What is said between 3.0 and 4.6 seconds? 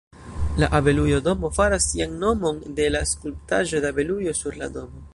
skulptaĵo de abelujo